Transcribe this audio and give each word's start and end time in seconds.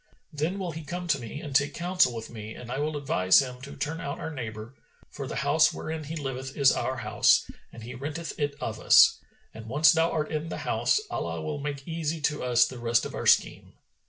Then 0.33 0.57
will 0.57 0.71
he 0.71 0.83
come 0.83 1.05
to 1.09 1.19
me 1.19 1.41
and 1.41 1.55
take 1.55 1.75
counsel 1.75 2.15
with 2.15 2.31
me, 2.31 2.55
and 2.55 2.71
I 2.71 2.79
will 2.79 2.97
advise 2.97 3.39
him 3.39 3.61
to 3.61 3.75
turn 3.75 4.01
out 4.01 4.17
our 4.19 4.31
neighbour, 4.31 4.73
for 5.11 5.27
the 5.27 5.35
house 5.45 5.71
wherein 5.71 6.05
he 6.05 6.15
liveth 6.15 6.57
is 6.57 6.71
our 6.71 6.97
house 7.05 7.47
and 7.71 7.83
he 7.83 7.93
renteth 7.93 8.33
it 8.39 8.55
of 8.59 8.79
us; 8.79 9.19
and 9.53 9.67
once 9.67 9.91
thou 9.91 10.09
art 10.09 10.31
in 10.31 10.49
the 10.49 10.57
house, 10.65 11.01
Allah 11.11 11.39
will 11.43 11.59
make 11.59 11.87
easy 11.87 12.19
to 12.21 12.41
us 12.43 12.65
the 12.65 12.79
rest 12.79 13.05
of 13.05 13.13
our 13.13 13.27
scheme." 13.27 13.73